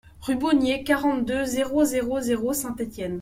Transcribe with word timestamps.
Rue 0.21 0.35
Beaunier, 0.35 0.83
quarante-deux, 0.83 1.45
zéro 1.45 1.83
zéro 1.85 2.21
zéro 2.21 2.53
Saint-Étienne 2.53 3.09